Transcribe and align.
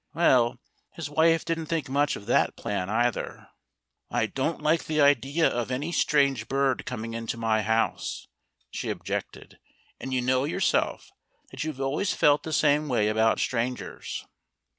Well, 0.15 0.57
his 0.95 1.11
wife 1.11 1.45
didn't 1.45 1.67
think 1.67 1.87
much 1.87 2.15
of 2.15 2.25
that 2.25 2.55
plan, 2.57 2.89
either. 2.89 3.49
"I 4.09 4.25
don't 4.25 4.59
like 4.59 4.85
the 4.85 4.99
idea 4.99 5.47
of 5.47 5.69
any 5.69 5.91
strange 5.91 6.47
bird 6.47 6.87
coming 6.87 7.13
into 7.13 7.37
my 7.37 7.61
house," 7.61 8.25
she 8.71 8.89
objected. 8.89 9.59
"And 9.99 10.11
you 10.11 10.23
know 10.23 10.43
yourself 10.43 11.11
that 11.51 11.63
you've 11.63 11.79
always 11.79 12.15
felt 12.15 12.41
the 12.41 12.51
same 12.51 12.87
way 12.87 13.09
about 13.09 13.37
strangers." 13.39 14.25